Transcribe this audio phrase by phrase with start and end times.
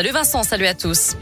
[0.00, 1.16] Salut Vincent, salut à tous.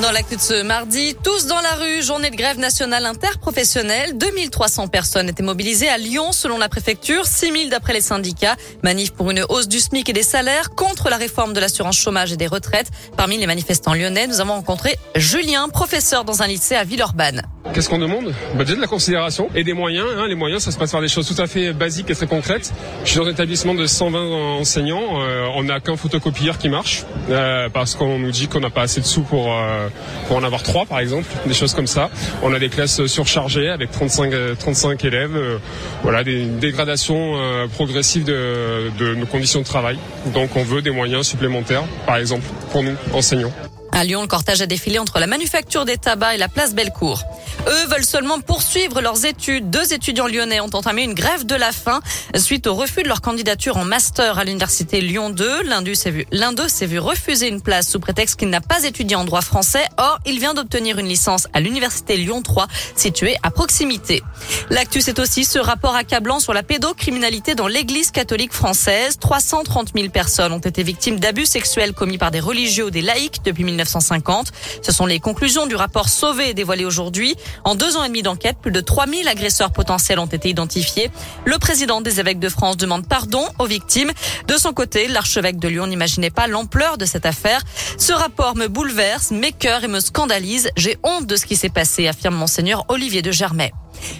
[0.00, 4.16] Dans l'actu de ce mardi, tous dans la rue, journée de grève nationale interprofessionnelle.
[4.16, 8.54] 2300 personnes étaient mobilisées à Lyon selon la préfecture, 6000 d'après les syndicats.
[8.84, 12.30] Manif pour une hausse du SMIC et des salaires, contre la réforme de l'assurance chômage
[12.30, 12.92] et des retraites.
[13.16, 17.42] Parmi les manifestants lyonnais, nous avons rencontré Julien, professeur dans un lycée à Villeurbanne.
[17.74, 20.06] Qu'est-ce qu'on demande bah Déjà de la considération et des moyens.
[20.16, 20.26] Hein.
[20.26, 22.72] Les moyens, ça se passe par des choses tout à fait basiques et très concrètes.
[23.04, 25.20] Je suis dans un établissement de 120 enseignants.
[25.20, 28.82] Euh, on n'a qu'un photocopieur qui marche euh, parce qu'on nous dit qu'on n'a pas
[28.82, 29.88] assez de sous pour, euh,
[30.26, 31.26] pour en avoir trois, par exemple.
[31.46, 32.10] Des choses comme ça.
[32.42, 35.60] On a des classes surchargées avec 35, 35 élèves.
[36.02, 37.38] voilà, des dégradations
[37.74, 39.98] progressives de, de nos conditions de travail.
[40.34, 43.52] Donc on veut des moyens supplémentaires, par exemple, pour nous, enseignants.
[43.92, 47.22] À Lyon, le cortège a défilé entre la manufacture des tabacs et la place Bellecour.
[47.66, 49.70] Eux veulent seulement poursuivre leurs études.
[49.70, 52.00] Deux étudiants lyonnais ont entamé une grève de la faim
[52.34, 55.64] suite au refus de leur candidature en master à l'université Lyon 2.
[55.64, 59.42] L'un d'eux s'est vu, refuser une place sous prétexte qu'il n'a pas étudié en droit
[59.42, 59.84] français.
[59.98, 62.66] Or, il vient d'obtenir une licence à l'université Lyon 3,
[62.96, 64.22] située à proximité.
[64.70, 69.18] L'actu, c'est aussi ce rapport accablant sur la pédocriminalité dans l'église catholique française.
[69.18, 73.42] 330 000 personnes ont été victimes d'abus sexuels commis par des religieux ou des laïcs
[73.44, 74.52] depuis 1950.
[74.82, 77.36] Ce sont les conclusions du rapport Sauvé dévoilé aujourd'hui.
[77.64, 81.10] En deux ans et demi d'enquête, plus de 3000 agresseurs potentiels ont été identifiés.
[81.44, 84.12] Le président des évêques de France demande pardon aux victimes.
[84.48, 87.62] De son côté, l'archevêque de Lyon n'imaginait pas l'ampleur de cette affaire.
[87.98, 90.70] Ce rapport me bouleverse, m'écœure et me scandalise.
[90.76, 93.72] J'ai honte de ce qui s'est passé, affirme monseigneur Olivier de Germay.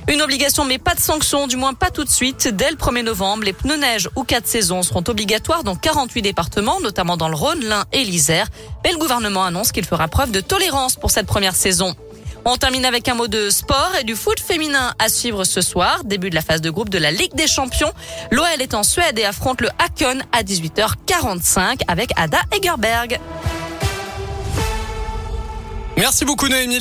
[0.08, 2.48] Une obligation mais pas de sanction, du moins pas tout de suite.
[2.48, 6.81] Dès le 1er novembre, les pneus neige ou quatre saisons seront obligatoires dans 48 départements,
[6.81, 8.48] notamment dans le Rhône, l'Ain et l'Isère.
[8.84, 11.95] Mais le gouvernement annonce qu'il fera preuve de tolérance pour cette première saison.
[12.44, 16.02] On termine avec un mot de sport et du foot féminin à suivre ce soir.
[16.05, 17.92] Début de la phase de groupe de la Ligue des Champions.
[18.30, 23.20] L'OL est en Suède et affronte le Hakon à 18h45 avec Ada Egerberg.
[25.98, 26.78] Merci beaucoup Noémie.